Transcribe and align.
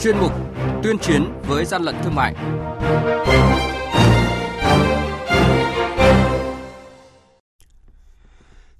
chuyên 0.00 0.18
mục 0.18 0.32
Tuyên 0.82 0.98
chiến 0.98 1.24
với 1.46 1.64
gian 1.64 1.82
lận 1.82 1.94
thương 2.02 2.14
mại. 2.14 2.34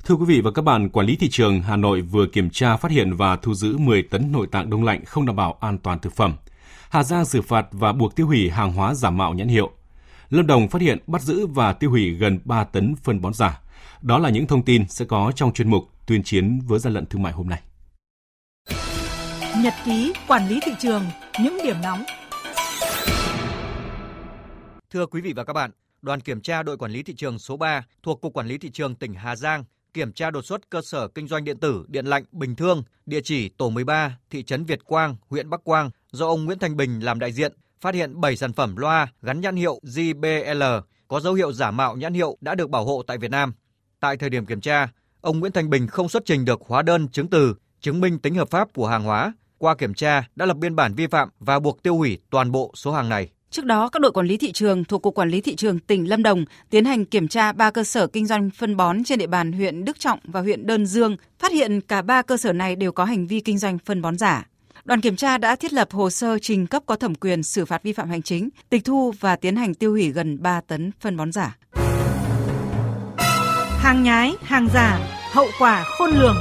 Thưa 0.05 0.15
quý 0.15 0.25
vị 0.27 0.41
và 0.41 0.51
các 0.51 0.63
bạn, 0.63 0.89
Quản 0.89 1.07
lý 1.07 1.17
thị 1.17 1.29
trường 1.31 1.63
Hà 1.63 1.77
Nội 1.77 2.01
vừa 2.01 2.27
kiểm 2.27 2.51
tra 2.51 2.77
phát 2.77 2.91
hiện 2.91 3.13
và 3.15 3.37
thu 3.37 3.55
giữ 3.55 3.79
10 3.79 4.03
tấn 4.03 4.33
nội 4.33 4.47
tạng 4.47 4.71
đông 4.71 4.85
lạnh 4.85 5.05
không 5.05 5.27
đảm 5.27 5.37
bảo 5.37 5.57
an 5.61 5.79
toàn 5.79 5.99
thực 5.99 6.17
phẩm. 6.17 6.37
Hà 6.91 7.03
Giang 7.03 7.25
xử 7.25 7.43
phạt 7.43 7.67
và 7.71 7.93
buộc 7.93 8.17
tiêu 8.17 8.27
hủy 8.27 8.51
hàng 8.51 8.73
hóa 8.73 8.95
giả 8.95 9.11
mạo 9.11 9.35
nhãn 9.35 9.49
hiệu. 9.49 9.71
Lâm 10.31 10.47
Đồng 10.47 10.69
phát 10.69 10.83
hiện 10.83 10.99
bắt 11.07 11.23
giữ 11.23 11.47
và 11.47 11.73
tiêu 11.73 11.91
hủy 11.91 12.11
gần 12.11 12.39
3 12.45 12.65
tấn 12.65 12.95
phân 13.03 13.21
bón 13.21 13.35
giả. 13.35 13.61
Đó 14.03 14.19
là 14.19 14.31
những 14.31 14.47
thông 14.47 14.63
tin 14.63 14.89
sẽ 14.89 15.05
có 15.05 15.33
trong 15.37 15.53
chuyên 15.53 15.71
mục 15.71 15.85
tuyên 16.07 16.23
chiến 16.23 16.61
với 16.67 16.79
gian 16.79 16.93
lận 16.93 17.07
thương 17.07 17.23
mại 17.23 17.33
hôm 17.33 17.49
nay. 17.49 17.61
Nhật 19.63 19.75
ký 19.85 20.13
quản 20.29 20.49
lý 20.49 20.61
thị 20.63 20.73
trường, 20.79 21.05
những 21.43 21.59
điểm 21.65 21.77
nóng. 21.83 22.05
Thưa 24.91 25.07
quý 25.07 25.21
vị 25.21 25.33
và 25.33 25.45
các 25.45 25.53
bạn, 25.53 25.71
đoàn 26.03 26.21
kiểm 26.21 26.41
tra 26.41 26.63
đội 26.63 26.77
quản 26.77 26.93
lý 26.93 27.03
thị 27.03 27.15
trường 27.15 27.39
số 27.39 27.57
3 27.57 27.87
thuộc 28.03 28.21
Cục 28.21 28.33
Quản 28.33 28.47
lý 28.47 28.59
Thị 28.59 28.71
trường 28.71 28.95
tỉnh 28.95 29.15
Hà 29.15 29.37
Giang 29.37 29.65
kiểm 29.95 30.13
tra 30.13 30.31
đột 30.31 30.45
xuất 30.45 30.71
cơ 30.71 30.83
sở 30.83 31.09
kinh 31.09 31.29
doanh 31.29 31.45
điện 31.45 31.59
tử 31.59 31.85
Điện 31.89 32.07
lạnh 32.07 32.25
Bình 32.33 32.57
Thương, 32.57 32.83
địa 33.07 33.21
chỉ 33.25 33.49
tổ 33.49 33.71
13, 33.71 34.19
thị 34.31 34.43
trấn 34.43 34.65
Việt 34.65 34.85
Quang, 34.85 35.17
huyện 35.29 35.51
Bắc 35.51 35.65
Quang, 35.65 35.91
do 36.11 36.27
ông 36.27 36.45
Nguyễn 36.45 36.59
Thành 36.59 36.77
Bình 36.77 37.01
làm 37.01 37.19
đại 37.19 37.33
diện, 37.33 37.53
phát 37.81 37.95
hiện 37.95 38.21
7 38.21 38.37
sản 38.37 38.53
phẩm 38.53 38.77
loa 38.77 39.13
gắn 39.23 39.41
nhãn 39.41 39.57
hiệu 39.57 39.81
JBL 39.83 40.83
có 41.09 41.21
dấu 41.21 41.35
hiệu 41.35 41.53
giả 41.53 41.71
mạo 41.71 41.97
nhãn 41.97 42.15
hiệu 42.15 42.37
đã 42.41 42.55
được 42.55 42.71
bảo 42.71 42.85
hộ 42.85 43.03
tại 43.07 43.19
Việt 43.19 43.31
Nam. 43.31 43.55
Tại 44.01 44.17
thời 44.17 44.31
điểm 44.31 44.47
kiểm 44.47 44.61
tra, 44.61 44.89
ông 45.21 45.41
Nguyễn 45.41 45.53
Thành 45.53 45.71
Bình 45.71 45.87
không 45.87 46.09
xuất 46.09 46.23
trình 46.27 46.45
được 46.45 46.61
hóa 46.67 46.83
đơn 46.83 47.09
chứng 47.09 47.31
từ 47.31 47.55
chứng 47.81 48.01
minh 48.01 48.19
tính 48.19 48.35
hợp 48.35 48.51
pháp 48.51 48.73
của 48.75 48.87
hàng 48.87 49.05
hóa. 49.05 49.33
Qua 49.59 49.75
kiểm 49.75 49.95
tra 49.95 50.29
đã 50.37 50.47
lập 50.47 50.57
biên 50.57 50.77
bản 50.77 50.95
vi 50.95 51.07
phạm 51.07 51.29
và 51.41 51.59
buộc 51.59 51.83
tiêu 51.83 51.97
hủy 51.97 52.19
toàn 52.31 52.53
bộ 52.53 52.73
số 52.75 52.93
hàng 52.93 53.09
này. 53.09 53.29
Trước 53.51 53.65
đó, 53.65 53.89
các 53.89 54.03
đội 54.03 54.13
quản 54.13 54.27
lý 54.27 54.37
thị 54.37 54.53
trường 54.53 54.85
thuộc 54.85 55.03
Cục 55.03 55.15
Quản 55.15 55.29
lý 55.29 55.41
Thị 55.41 55.57
trường 55.57 55.79
tỉnh 55.79 56.09
Lâm 56.09 56.23
Đồng 56.23 56.45
tiến 56.71 56.85
hành 56.85 57.05
kiểm 57.05 57.29
tra 57.29 57.53
ba 57.53 57.71
cơ 57.71 57.85
sở 57.85 58.07
kinh 58.07 58.27
doanh 58.27 58.51
phân 58.51 58.77
bón 58.77 59.05
trên 59.05 59.19
địa 59.19 59.27
bàn 59.27 59.53
huyện 59.53 59.85
Đức 59.85 60.01
Trọng 60.01 60.19
và 60.25 60.41
huyện 60.41 60.67
Đơn 60.67 60.87
Dương, 60.87 61.17
phát 61.39 61.53
hiện 61.53 61.81
cả 61.81 62.03
ba 62.03 62.23
cơ 62.23 62.37
sở 62.37 62.53
này 62.53 62.77
đều 62.77 62.93
có 62.93 63.05
hành 63.05 63.27
vi 63.27 63.41
kinh 63.41 63.59
doanh 63.59 63.79
phân 63.79 64.03
bón 64.03 64.19
giả. 64.19 64.47
Đoàn 64.85 65.01
kiểm 65.01 65.17
tra 65.17 65.39
đã 65.39 65.57
thiết 65.57 65.73
lập 65.73 65.89
hồ 65.93 66.11
sơ 66.11 66.39
trình 66.39 66.67
cấp 66.67 66.83
có 66.87 66.97
thẩm 66.97 67.15
quyền 67.15 67.43
xử 67.43 67.65
phạt 67.65 67.83
vi 67.83 67.93
phạm 67.93 68.11
hành 68.11 68.23
chính, 68.23 68.49
tịch 68.71 68.85
thu 68.85 69.13
và 69.21 69.37
tiến 69.37 69.57
hành 69.57 69.75
tiêu 69.75 69.91
hủy 69.91 70.09
gần 70.09 70.43
3 70.43 70.61
tấn 70.61 70.91
phân 71.01 71.17
bón 71.17 71.33
giả. 71.33 71.57
Hàng 73.79 74.03
nhái, 74.03 74.33
hàng 74.43 74.69
giả, 74.75 75.01
hậu 75.33 75.47
quả 75.59 75.85
khôn 75.99 76.11
lường. 76.11 76.37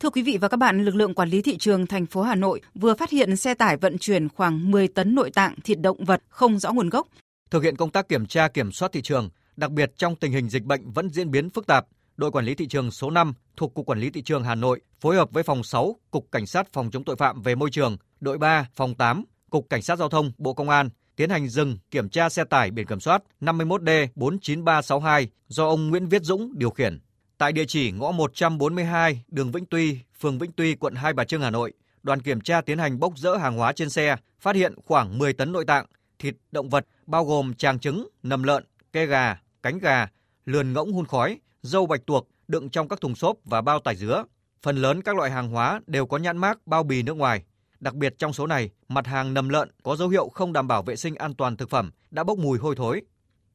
Thưa 0.00 0.10
quý 0.10 0.22
vị 0.22 0.38
và 0.40 0.48
các 0.48 0.56
bạn, 0.56 0.84
lực 0.84 0.94
lượng 0.94 1.14
quản 1.14 1.28
lý 1.28 1.42
thị 1.42 1.56
trường 1.58 1.86
thành 1.86 2.06
phố 2.06 2.22
Hà 2.22 2.34
Nội 2.34 2.60
vừa 2.74 2.94
phát 2.94 3.10
hiện 3.10 3.36
xe 3.36 3.54
tải 3.54 3.76
vận 3.76 3.98
chuyển 3.98 4.28
khoảng 4.28 4.70
10 4.70 4.88
tấn 4.88 5.14
nội 5.14 5.30
tạng 5.30 5.54
thịt 5.64 5.80
động 5.80 6.04
vật 6.04 6.22
không 6.28 6.58
rõ 6.58 6.72
nguồn 6.72 6.88
gốc. 6.88 7.08
Thực 7.50 7.62
hiện 7.62 7.76
công 7.76 7.90
tác 7.90 8.08
kiểm 8.08 8.26
tra 8.26 8.48
kiểm 8.48 8.72
soát 8.72 8.92
thị 8.92 9.02
trường, 9.02 9.30
đặc 9.56 9.70
biệt 9.70 9.92
trong 9.96 10.16
tình 10.16 10.32
hình 10.32 10.48
dịch 10.48 10.64
bệnh 10.64 10.90
vẫn 10.90 11.10
diễn 11.10 11.30
biến 11.30 11.50
phức 11.50 11.66
tạp, 11.66 11.86
đội 12.16 12.30
quản 12.30 12.44
lý 12.44 12.54
thị 12.54 12.66
trường 12.66 12.90
số 12.90 13.10
5 13.10 13.34
thuộc 13.56 13.74
Cục 13.74 13.86
Quản 13.86 14.00
lý 14.00 14.10
Thị 14.10 14.22
trường 14.22 14.44
Hà 14.44 14.54
Nội 14.54 14.80
phối 15.00 15.16
hợp 15.16 15.30
với 15.32 15.42
phòng 15.42 15.64
6, 15.64 15.96
Cục 16.10 16.32
Cảnh 16.32 16.46
sát 16.46 16.72
phòng 16.72 16.90
chống 16.90 17.04
tội 17.04 17.16
phạm 17.16 17.42
về 17.42 17.54
môi 17.54 17.70
trường, 17.70 17.96
đội 18.20 18.38
3, 18.38 18.68
phòng 18.74 18.94
8, 18.94 19.24
Cục 19.50 19.70
Cảnh 19.70 19.82
sát 19.82 19.96
Giao 19.98 20.08
thông, 20.08 20.32
Bộ 20.38 20.54
Công 20.54 20.68
an 20.68 20.90
tiến 21.16 21.30
hành 21.30 21.48
dừng 21.48 21.78
kiểm 21.90 22.08
tra 22.08 22.28
xe 22.28 22.44
tải 22.44 22.70
biển 22.70 22.86
kiểm 22.86 23.00
soát 23.00 23.22
51D 23.40 24.06
49362 24.14 25.28
do 25.48 25.68
ông 25.68 25.88
Nguyễn 25.88 26.08
Viết 26.08 26.22
Dũng 26.22 26.58
điều 26.58 26.70
khiển. 26.70 26.98
Tại 27.38 27.52
địa 27.52 27.64
chỉ 27.68 27.92
ngõ 27.92 28.10
142 28.10 29.24
đường 29.28 29.52
Vĩnh 29.52 29.64
Tuy, 29.66 29.98
phường 30.20 30.38
Vĩnh 30.38 30.52
Tuy, 30.52 30.74
quận 30.74 30.94
Hai 30.94 31.12
Bà 31.12 31.24
Trưng, 31.24 31.42
Hà 31.42 31.50
Nội, 31.50 31.72
đoàn 32.02 32.22
kiểm 32.22 32.40
tra 32.40 32.60
tiến 32.60 32.78
hành 32.78 33.00
bốc 33.00 33.18
dỡ 33.18 33.36
hàng 33.36 33.56
hóa 33.56 33.72
trên 33.72 33.90
xe, 33.90 34.16
phát 34.40 34.56
hiện 34.56 34.74
khoảng 34.84 35.18
10 35.18 35.32
tấn 35.32 35.52
nội 35.52 35.64
tạng, 35.64 35.86
thịt 36.18 36.34
động 36.52 36.68
vật 36.68 36.86
bao 37.06 37.24
gồm 37.24 37.54
tràng 37.54 37.78
trứng, 37.78 38.08
nầm 38.22 38.42
lợn, 38.42 38.64
kê 38.92 39.06
gà, 39.06 39.40
cánh 39.62 39.78
gà, 39.78 40.08
lườn 40.44 40.72
ngỗng 40.72 40.92
hun 40.92 41.06
khói, 41.06 41.40
dâu 41.62 41.86
bạch 41.86 42.06
tuộc 42.06 42.28
đựng 42.48 42.70
trong 42.70 42.88
các 42.88 43.00
thùng 43.00 43.14
xốp 43.14 43.36
và 43.44 43.60
bao 43.60 43.80
tải 43.80 43.96
dứa. 43.96 44.24
Phần 44.62 44.76
lớn 44.76 45.02
các 45.02 45.16
loại 45.16 45.30
hàng 45.30 45.48
hóa 45.48 45.80
đều 45.86 46.06
có 46.06 46.18
nhãn 46.18 46.38
mác 46.38 46.66
bao 46.66 46.82
bì 46.82 47.02
nước 47.02 47.16
ngoài. 47.16 47.42
Đặc 47.80 47.94
biệt 47.94 48.14
trong 48.18 48.32
số 48.32 48.46
này, 48.46 48.70
mặt 48.88 49.06
hàng 49.06 49.34
nầm 49.34 49.48
lợn 49.48 49.70
có 49.82 49.96
dấu 49.96 50.08
hiệu 50.08 50.28
không 50.28 50.52
đảm 50.52 50.68
bảo 50.68 50.82
vệ 50.82 50.96
sinh 50.96 51.14
an 51.14 51.34
toàn 51.34 51.56
thực 51.56 51.70
phẩm 51.70 51.90
đã 52.10 52.24
bốc 52.24 52.38
mùi 52.38 52.58
hôi 52.58 52.76
thối. 52.76 53.02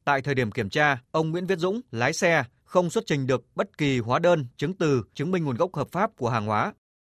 Tại 0.04 0.22
thời 0.22 0.34
điểm 0.34 0.52
kiểm 0.52 0.70
tra, 0.70 0.98
ông 1.10 1.30
Nguyễn 1.30 1.46
Viết 1.46 1.58
Dũng, 1.58 1.80
lái 1.90 2.12
xe, 2.12 2.44
không 2.72 2.90
xuất 2.90 3.04
trình 3.06 3.26
được 3.26 3.44
bất 3.54 3.78
kỳ 3.78 3.98
hóa 3.98 4.18
đơn, 4.18 4.46
chứng 4.56 4.74
từ 4.74 5.02
chứng 5.14 5.30
minh 5.30 5.44
nguồn 5.44 5.56
gốc 5.56 5.74
hợp 5.74 5.88
pháp 5.92 6.10
của 6.16 6.28
hàng 6.28 6.46
hóa. 6.46 6.72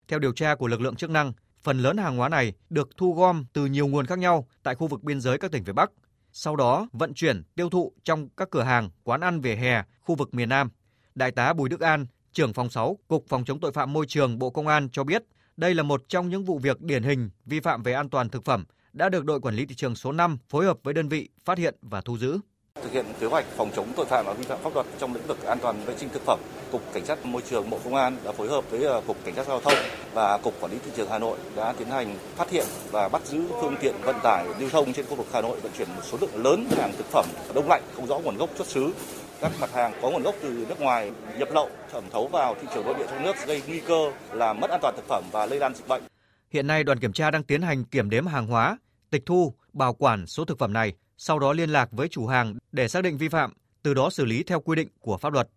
Theo 0.07 0.19
điều 0.19 0.31
tra 0.31 0.55
của 0.55 0.67
lực 0.67 0.81
lượng 0.81 0.95
chức 0.95 1.09
năng, 1.09 1.33
phần 1.63 1.79
lớn 1.79 1.97
hàng 1.97 2.17
hóa 2.17 2.29
này 2.29 2.53
được 2.69 2.89
thu 2.97 3.13
gom 3.13 3.45
từ 3.53 3.65
nhiều 3.65 3.87
nguồn 3.87 4.05
khác 4.05 4.19
nhau 4.19 4.47
tại 4.63 4.75
khu 4.75 4.87
vực 4.87 5.03
biên 5.03 5.21
giới 5.21 5.37
các 5.37 5.51
tỉnh 5.51 5.63
phía 5.63 5.73
Bắc, 5.73 5.91
sau 6.31 6.55
đó 6.55 6.87
vận 6.91 7.13
chuyển 7.13 7.43
tiêu 7.55 7.69
thụ 7.69 7.93
trong 8.03 8.29
các 8.29 8.49
cửa 8.51 8.61
hàng, 8.63 8.89
quán 9.03 9.21
ăn 9.21 9.41
vỉa 9.41 9.55
hè, 9.55 9.83
khu 10.01 10.15
vực 10.15 10.33
miền 10.33 10.49
Nam. 10.49 10.69
Đại 11.15 11.31
tá 11.31 11.53
Bùi 11.53 11.69
Đức 11.69 11.79
An, 11.79 12.05
trưởng 12.31 12.53
phòng 12.53 12.69
6, 12.69 12.99
Cục 13.07 13.25
Phòng 13.27 13.45
chống 13.45 13.59
tội 13.59 13.71
phạm 13.71 13.93
môi 13.93 14.05
trường 14.05 14.39
Bộ 14.39 14.49
Công 14.49 14.67
an 14.67 14.89
cho 14.91 15.03
biết, 15.03 15.23
đây 15.57 15.73
là 15.73 15.83
một 15.83 16.03
trong 16.07 16.29
những 16.29 16.45
vụ 16.45 16.59
việc 16.59 16.81
điển 16.81 17.03
hình 17.03 17.29
vi 17.45 17.59
phạm 17.59 17.83
về 17.83 17.93
an 17.93 18.09
toàn 18.09 18.29
thực 18.29 18.45
phẩm 18.45 18.65
đã 18.93 19.09
được 19.09 19.25
đội 19.25 19.41
quản 19.41 19.55
lý 19.55 19.65
thị 19.65 19.75
trường 19.75 19.95
số 19.95 20.11
5 20.11 20.37
phối 20.49 20.65
hợp 20.65 20.77
với 20.83 20.93
đơn 20.93 21.09
vị 21.09 21.29
phát 21.45 21.57
hiện 21.57 21.75
và 21.81 22.01
thu 22.01 22.17
giữ. 22.17 22.39
Thực 22.83 22.91
hiện 22.91 23.05
kế 23.19 23.27
hoạch 23.27 23.45
phòng 23.45 23.71
chống 23.75 23.93
tội 23.95 24.05
phạm 24.05 24.25
và 24.25 24.33
vi 24.33 24.43
phạm 24.43 24.59
pháp 24.63 24.73
luật 24.73 24.85
trong 24.97 25.13
lĩnh 25.13 25.27
vực 25.27 25.43
an 25.43 25.57
toàn 25.61 25.85
vệ 25.85 25.97
sinh 25.97 26.09
thực 26.09 26.21
phẩm, 26.25 26.39
Cục 26.71 26.93
Cảnh 26.93 27.05
sát 27.05 27.25
Môi 27.25 27.41
trường 27.41 27.69
Bộ 27.69 27.79
Công 27.83 27.95
an 27.95 28.17
đã 28.23 28.31
phối 28.31 28.47
hợp 28.47 28.63
với 28.69 28.83
ờ, 28.83 29.01
Cục 29.07 29.17
Cảnh 29.25 29.35
sát 29.35 29.47
Giao 29.47 29.61
thông 29.61 29.73
và 30.13 30.37
Cục 30.37 30.61
Quản 30.61 30.71
lý 30.71 30.77
Thị 30.85 30.91
trường 30.95 31.09
Hà 31.09 31.19
Nội 31.19 31.37
đã 31.55 31.73
tiến 31.77 31.87
hành 31.87 32.17
phát 32.35 32.49
hiện 32.49 32.65
và 32.91 33.09
bắt 33.09 33.25
giữ 33.25 33.41
phương 33.61 33.75
tiện 33.81 33.95
vận 34.01 34.15
tải 34.23 34.45
lưu 34.59 34.69
thông 34.69 34.93
trên 34.93 35.05
khu 35.05 35.15
vực 35.15 35.27
Hà 35.33 35.41
Nội 35.41 35.59
vận 35.59 35.71
chuyển 35.77 35.87
một 35.95 36.01
số 36.03 36.17
lượng 36.21 36.43
lớn 36.43 36.67
hàng 36.77 36.91
thực 36.97 37.05
phẩm 37.05 37.25
đông 37.55 37.67
lạnh 37.67 37.81
không 37.95 38.07
rõ 38.07 38.19
nguồn 38.19 38.37
gốc 38.37 38.49
xuất 38.57 38.67
xứ 38.67 38.93
các 39.41 39.51
mặt 39.61 39.73
hàng 39.73 39.93
có 40.01 40.09
nguồn 40.09 40.23
gốc 40.23 40.35
từ 40.41 40.65
nước 40.69 40.79
ngoài 40.79 41.11
nhập 41.37 41.49
lậu 41.53 41.69
thẩm 41.91 42.03
thấu 42.11 42.27
vào 42.27 42.55
thị 42.61 42.67
trường 42.73 42.85
nội 42.85 42.95
địa 42.97 43.05
trong 43.09 43.23
nước 43.23 43.35
gây 43.47 43.61
nguy 43.67 43.79
cơ 43.79 44.11
là 44.33 44.53
mất 44.53 44.69
an 44.69 44.79
toàn 44.81 44.93
thực 44.97 45.07
phẩm 45.07 45.23
và 45.31 45.45
lây 45.45 45.59
lan 45.59 45.75
dịch 45.75 45.87
bệnh. 45.87 46.03
Hiện 46.49 46.67
nay 46.67 46.83
đoàn 46.83 46.99
kiểm 46.99 47.13
tra 47.13 47.31
đang 47.31 47.43
tiến 47.43 47.61
hành 47.61 47.83
kiểm 47.83 48.09
đếm 48.09 48.27
hàng 48.27 48.47
hóa, 48.47 48.77
tịch 49.09 49.23
thu, 49.25 49.53
bảo 49.73 49.93
quản 49.93 50.27
số 50.27 50.45
thực 50.45 50.59
phẩm 50.59 50.73
này, 50.73 50.93
sau 51.17 51.39
đó 51.39 51.53
liên 51.53 51.69
lạc 51.69 51.89
với 51.91 52.07
chủ 52.07 52.27
hàng 52.27 52.55
để 52.71 52.87
xác 52.87 53.01
định 53.01 53.17
vi 53.17 53.29
phạm, 53.29 53.53
từ 53.83 53.93
đó 53.93 54.09
xử 54.09 54.25
lý 54.25 54.43
theo 54.43 54.59
quy 54.59 54.75
định 54.75 54.87
của 54.99 55.17
pháp 55.17 55.33
luật. 55.33 55.49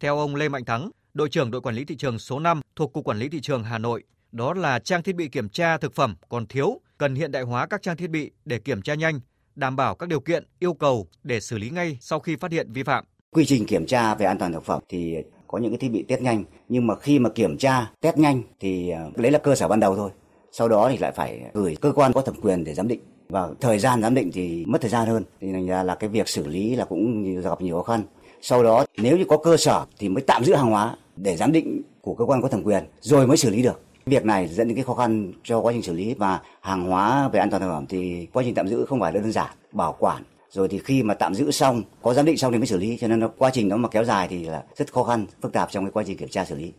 Theo 0.00 0.18
ông 0.18 0.34
Lê 0.34 0.48
Mạnh 0.48 0.64
Thắng, 0.64 0.90
đội 1.14 1.28
trưởng 1.28 1.50
đội 1.50 1.60
quản 1.60 1.74
lý 1.74 1.84
thị 1.84 1.96
trường 1.96 2.18
số 2.18 2.38
5 2.38 2.60
thuộc 2.76 2.92
Cục 2.92 3.04
Quản 3.04 3.18
lý 3.18 3.28
Thị 3.28 3.40
trường 3.40 3.64
Hà 3.64 3.78
Nội, 3.78 4.04
đó 4.32 4.54
là 4.54 4.78
trang 4.78 5.02
thiết 5.02 5.16
bị 5.16 5.28
kiểm 5.28 5.48
tra 5.48 5.78
thực 5.78 5.94
phẩm 5.94 6.16
còn 6.28 6.46
thiếu, 6.46 6.80
cần 6.98 7.14
hiện 7.14 7.32
đại 7.32 7.42
hóa 7.42 7.66
các 7.66 7.82
trang 7.82 7.96
thiết 7.96 8.10
bị 8.10 8.30
để 8.44 8.58
kiểm 8.58 8.82
tra 8.82 8.94
nhanh, 8.94 9.20
đảm 9.54 9.76
bảo 9.76 9.94
các 9.94 10.08
điều 10.08 10.20
kiện, 10.20 10.44
yêu 10.58 10.74
cầu 10.74 11.06
để 11.22 11.40
xử 11.40 11.58
lý 11.58 11.70
ngay 11.70 11.98
sau 12.00 12.20
khi 12.20 12.36
phát 12.36 12.52
hiện 12.52 12.72
vi 12.72 12.82
phạm. 12.82 13.04
Quy 13.30 13.44
trình 13.44 13.66
kiểm 13.66 13.86
tra 13.86 14.14
về 14.14 14.26
an 14.26 14.38
toàn 14.38 14.52
thực 14.52 14.64
phẩm 14.64 14.82
thì 14.88 15.16
có 15.46 15.58
những 15.58 15.70
cái 15.70 15.78
thiết 15.78 15.88
bị 15.88 16.02
test 16.08 16.22
nhanh, 16.22 16.44
nhưng 16.68 16.86
mà 16.86 16.94
khi 16.96 17.18
mà 17.18 17.30
kiểm 17.30 17.58
tra 17.58 17.90
test 18.00 18.16
nhanh 18.16 18.42
thì 18.60 18.90
à, 18.90 19.04
đấy 19.16 19.32
là 19.32 19.38
cơ 19.38 19.54
sở 19.54 19.68
ban 19.68 19.80
đầu 19.80 19.96
thôi. 19.96 20.10
Sau 20.52 20.68
đó 20.68 20.88
thì 20.90 20.98
lại 20.98 21.12
phải 21.12 21.42
gửi 21.54 21.76
cơ 21.80 21.92
quan 21.92 22.12
có 22.12 22.22
thẩm 22.22 22.40
quyền 22.40 22.64
để 22.64 22.74
giám 22.74 22.88
định 22.88 23.00
và 23.28 23.48
thời 23.60 23.78
gian 23.78 24.02
giám 24.02 24.14
định 24.14 24.30
thì 24.32 24.64
mất 24.66 24.80
thời 24.80 24.90
gian 24.90 25.08
hơn. 25.08 25.24
Thì 25.40 25.52
thành 25.52 25.66
ra 25.66 25.82
là 25.82 25.94
cái 25.94 26.10
việc 26.10 26.28
xử 26.28 26.46
lý 26.46 26.76
là 26.76 26.84
cũng 26.84 27.40
gặp 27.40 27.60
nhiều 27.60 27.76
khó 27.76 27.82
khăn. 27.82 28.02
Sau 28.42 28.62
đó, 28.62 28.84
nếu 28.96 29.16
như 29.16 29.24
có 29.28 29.36
cơ 29.36 29.56
sở 29.56 29.84
thì 29.98 30.08
mới 30.08 30.22
tạm 30.22 30.44
giữ 30.44 30.54
hàng 30.54 30.70
hóa 30.70 30.96
để 31.16 31.36
giám 31.36 31.52
định 31.52 31.82
của 32.00 32.14
cơ 32.14 32.24
quan 32.24 32.42
có 32.42 32.48
thẩm 32.48 32.62
quyền, 32.62 32.84
rồi 33.00 33.26
mới 33.26 33.36
xử 33.36 33.50
lý 33.50 33.62
được. 33.62 33.80
Việc 34.06 34.24
này 34.24 34.48
dẫn 34.48 34.68
đến 34.68 34.74
cái 34.74 34.84
khó 34.84 34.94
khăn 34.94 35.32
cho 35.44 35.60
quá 35.60 35.72
trình 35.72 35.82
xử 35.82 35.92
lý 35.92 36.14
và 36.14 36.40
hàng 36.60 36.84
hóa 36.88 37.28
về 37.28 37.40
an 37.40 37.50
toàn 37.50 37.62
thực 37.62 37.68
phẩm 37.68 37.86
thì 37.88 38.26
quá 38.32 38.42
trình 38.46 38.54
tạm 38.54 38.68
giữ 38.68 38.84
không 38.84 39.00
phải 39.00 39.12
đơn 39.12 39.32
giản, 39.32 39.50
bảo 39.72 39.96
quản. 39.98 40.22
Rồi 40.50 40.68
thì 40.68 40.80
khi 40.84 41.02
mà 41.02 41.14
tạm 41.14 41.34
giữ 41.34 41.50
xong, 41.50 41.82
có 42.02 42.14
giám 42.14 42.24
định 42.24 42.36
xong 42.36 42.52
thì 42.52 42.58
mới 42.58 42.66
xử 42.66 42.78
lý, 42.78 42.96
cho 43.00 43.08
nên 43.08 43.20
nó, 43.20 43.28
quá 43.38 43.50
trình 43.52 43.68
đó 43.68 43.76
mà 43.76 43.88
kéo 43.88 44.04
dài 44.04 44.28
thì 44.28 44.44
là 44.44 44.62
rất 44.76 44.92
khó 44.92 45.02
khăn, 45.02 45.26
phức 45.42 45.52
tạp 45.52 45.70
trong 45.70 45.84
cái 45.84 45.90
quá 45.90 46.02
trình 46.06 46.16
kiểm 46.16 46.28
tra 46.28 46.44
xử 46.44 46.54
lý. 46.54 46.72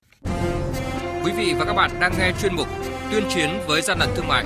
Quý 1.25 1.31
vị 1.37 1.53
và 1.59 1.65
các 1.65 1.73
bạn 1.73 1.91
đang 1.99 2.11
nghe 2.19 2.31
chuyên 2.41 2.55
mục 2.55 2.67
Tuyên 3.11 3.23
chiến 3.29 3.49
với 3.67 3.81
gian 3.81 3.99
lận 3.99 4.09
thương 4.15 4.27
mại. 4.27 4.45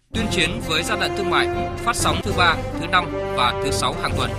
tuyên 0.13 0.25
chiến 0.31 0.49
với 0.67 0.83
gian 0.83 0.99
lận 0.99 1.11
thương 1.17 1.29
mại, 1.29 1.47
phát 1.77 1.95
sóng 1.95 2.15
thứ 2.23 2.31
ba, 2.37 2.57
thứ 2.79 2.87
năm 2.87 3.05
và 3.35 3.61
thứ 3.63 3.71
sáu 3.71 3.93
hàng 3.93 4.11
tuần. 4.17 4.31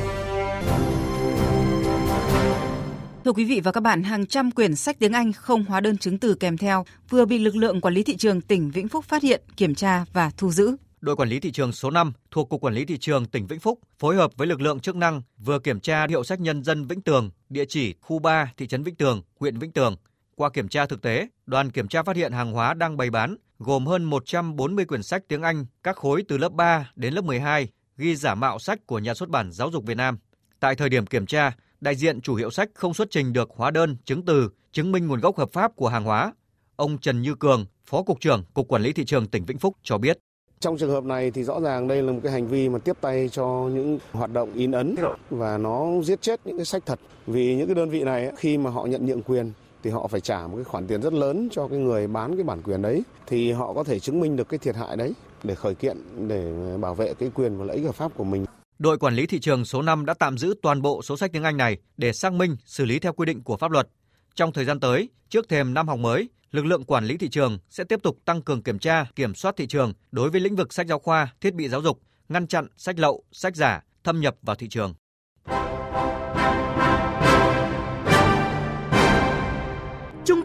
Thưa 3.25 3.33
quý 3.33 3.45
vị 3.45 3.61
và 3.61 3.73
các 3.73 3.81
bạn, 3.81 4.03
hàng 4.03 4.27
trăm 4.27 4.51
quyển 4.51 4.77
sách 4.77 4.99
tiếng 4.99 5.13
Anh 5.13 5.33
không 5.33 5.65
hóa 5.65 5.81
đơn 5.81 5.99
chứng 5.99 6.19
từ 6.19 6.35
kèm 6.35 6.57
theo 6.57 6.85
vừa 7.11 7.25
bị 7.25 7.39
lực 7.39 7.57
lượng 7.57 7.81
quản 7.81 7.95
lý 7.95 8.03
thị 8.03 8.17
trường 8.17 8.41
tỉnh 8.41 8.71
Vĩnh 8.71 8.89
Phúc 8.89 9.05
phát 9.05 9.23
hiện, 9.23 9.43
kiểm 9.57 9.75
tra 9.75 10.05
và 10.13 10.31
thu 10.37 10.51
giữ. 10.51 10.77
Đội 11.01 11.17
quản 11.17 11.29
lý 11.29 11.41
thị 11.41 11.53
trường 11.53 11.73
số 11.73 11.91
5 11.91 12.13
thuộc 12.31 12.49
Cục 12.49 12.61
Quản 12.61 12.75
lý 12.75 12.85
Thị 12.85 12.99
trường 12.99 13.27
tỉnh 13.27 13.47
Vĩnh 13.47 13.61
Phúc 13.61 13.79
phối 13.99 14.17
hợp 14.17 14.31
với 14.37 14.47
lực 14.47 14.61
lượng 14.61 14.81
chức 14.81 14.97
năng 14.97 15.23
vừa 15.39 15.59
kiểm 15.59 15.81
tra 15.81 16.07
hiệu 16.09 16.25
sách 16.25 16.41
nhân 16.41 16.65
dân 16.65 16.87
Vĩnh 16.87 17.01
Tường, 17.01 17.31
địa 17.49 17.65
chỉ 17.69 17.95
khu 18.01 18.19
3, 18.19 18.53
thị 18.57 18.67
trấn 18.67 18.83
Vĩnh 18.83 18.95
Tường, 18.95 19.23
huyện 19.41 19.59
Vĩnh 19.59 19.73
Tường. 19.73 19.97
Qua 20.35 20.51
kiểm 20.51 20.69
tra 20.69 20.87
thực 20.87 21.03
tế, 21.03 21.29
đoàn 21.47 21.71
kiểm 21.71 21.89
tra 21.89 22.03
phát 22.03 22.17
hiện 22.17 22.33
hàng 22.33 22.53
hóa 22.53 22.75
đang 22.75 22.97
bày 22.97 23.11
bán 23.11 23.37
gồm 23.62 23.87
hơn 23.87 24.05
140 24.05 24.85
quyển 24.85 25.03
sách 25.03 25.23
tiếng 25.29 25.43
Anh 25.43 25.67
các 25.82 25.97
khối 25.97 26.25
từ 26.29 26.38
lớp 26.38 26.53
3 26.53 26.91
đến 26.97 27.14
lớp 27.14 27.25
12 27.25 27.69
ghi 27.97 28.17
giả 28.17 28.35
mạo 28.35 28.59
sách 28.59 28.87
của 28.87 28.99
nhà 28.99 29.14
xuất 29.14 29.29
bản 29.29 29.53
Giáo 29.53 29.70
dục 29.70 29.85
Việt 29.87 29.97
Nam. 29.97 30.19
Tại 30.61 30.75
thời 30.75 30.88
điểm 30.88 31.06
kiểm 31.06 31.26
tra, 31.26 31.56
đại 31.81 31.94
diện 31.97 32.20
chủ 32.20 32.35
hiệu 32.35 32.50
sách 32.50 32.70
không 32.75 32.94
xuất 32.94 33.09
trình 33.11 33.32
được 33.32 33.50
hóa 33.56 33.70
đơn, 33.70 33.97
chứng 34.05 34.25
từ, 34.25 34.50
chứng 34.73 34.93
minh 34.93 35.06
nguồn 35.06 35.20
gốc 35.20 35.38
hợp 35.38 35.53
pháp 35.53 35.76
của 35.76 35.88
hàng 35.88 36.05
hóa. 36.05 36.32
Ông 36.76 36.99
Trần 36.99 37.23
Như 37.23 37.35
Cường, 37.35 37.67
Phó 37.87 38.03
Cục 38.03 38.20
trưởng 38.20 38.44
Cục 38.55 38.69
Quản 38.69 38.82
lý 38.82 38.93
Thị 38.93 39.05
trường 39.05 39.26
tỉnh 39.26 39.44
Vĩnh 39.44 39.59
Phúc 39.59 39.76
cho 39.82 39.99
biết. 39.99 40.19
Trong 40.61 40.79
trường 40.79 40.91
hợp 40.91 41.05
này 41.05 41.31
thì 41.31 41.44
rõ 41.44 41.61
ràng 41.61 41.88
đây 41.88 42.03
là 42.03 42.12
một 42.12 42.20
cái 42.23 42.32
hành 42.32 42.49
vi 42.49 42.69
mà 42.69 42.79
tiếp 42.79 42.97
tay 43.00 43.29
cho 43.32 43.44
những 43.75 43.99
hoạt 44.12 44.32
động 44.32 44.53
in 44.55 44.73
ấn 44.73 44.94
và 45.31 45.58
nó 45.58 46.03
giết 46.03 46.23
chết 46.23 46.41
những 46.44 46.56
cái 46.56 46.65
sách 46.65 46.82
thật. 46.87 47.00
Vì 47.26 47.56
những 47.56 47.67
cái 47.67 47.75
đơn 47.75 47.91
vị 47.91 48.05
này 48.05 48.32
khi 48.37 48.58
mà 48.58 48.70
họ 48.70 48.87
nhận 48.87 49.06
nhượng 49.06 49.23
quyền 49.23 49.53
thì 49.82 49.90
họ 49.90 50.06
phải 50.06 50.20
trả 50.20 50.46
một 50.46 50.56
cái 50.56 50.64
khoản 50.64 50.87
tiền 50.87 51.02
rất 51.02 51.12
lớn 51.12 51.49
cho 51.52 51.69
cái 51.69 51.79
người 51.79 52.06
bán 52.06 52.37
cái 52.37 52.44
bản 52.44 52.62
quyền 52.62 52.82
đấy 52.82 53.02
thì 53.26 53.52
họ 53.52 53.73
có 53.75 53.84
thể 53.84 53.99
chứng 53.99 54.20
minh 54.20 54.37
được 54.37 54.49
cái 54.49 54.58
thiệt 54.58 54.76
hại 54.76 54.96
đấy 54.96 55.12
để 55.44 55.55
khởi 55.55 55.75
kiện 55.75 55.96
để 56.29 56.52
bảo 56.81 56.94
vệ 56.94 57.14
cái 57.14 57.31
quyền 57.34 57.58
và 57.58 57.64
lợi 57.64 57.76
ích 57.76 57.87
hợp 57.87 57.94
pháp 57.94 58.12
của 58.17 58.25
mình. 58.25 58.46
Đội 58.79 58.99
quản 58.99 59.14
lý 59.14 59.26
thị 59.26 59.40
trường 59.40 59.64
số 59.64 59.82
5 59.82 60.06
đã 60.06 60.14
tạm 60.14 60.38
giữ 60.38 60.55
toàn 60.62 60.82
bộ 60.82 61.02
số 61.02 61.17
sách 61.17 61.32
tiếng 61.32 61.43
Anh 61.43 61.56
này 61.56 61.76
để 61.96 62.12
xác 62.12 62.32
minh, 62.32 62.56
xử 62.64 62.84
lý 62.84 62.99
theo 62.99 63.12
quy 63.12 63.26
định 63.26 63.43
của 63.43 63.56
pháp 63.56 63.70
luật. 63.70 63.88
Trong 64.34 64.52
thời 64.52 64.64
gian 64.64 64.81
tới, 64.81 65.08
trước 65.29 65.49
thềm 65.49 65.75
năm 65.75 65.88
học 65.88 65.99
mới, 65.99 66.29
lực 66.50 66.67
lượng 66.67 66.84
quản 66.84 67.05
lý 67.05 67.17
thị 67.17 67.29
trường 67.29 67.58
sẽ 67.70 67.84
tiếp 67.84 68.00
tục 68.02 68.19
tăng 68.25 68.43
cường 68.43 68.62
kiểm 68.62 68.79
tra, 68.79 69.06
kiểm 69.17 69.34
soát 69.34 69.55
thị 69.56 69.67
trường 69.67 69.93
đối 70.12 70.31
với 70.31 70.40
lĩnh 70.40 70.56
vực 70.56 70.73
sách 70.73 70.87
giáo 70.87 70.99
khoa, 70.99 71.34
thiết 71.40 71.55
bị 71.55 71.69
giáo 71.69 71.82
dục, 71.82 71.99
ngăn 72.29 72.46
chặn 72.46 72.67
sách 72.76 72.99
lậu, 72.99 73.25
sách 73.32 73.56
giả 73.56 73.82
thâm 74.05 74.20
nhập 74.20 74.37
vào 74.43 74.56
thị 74.56 74.69
trường. 74.69 74.94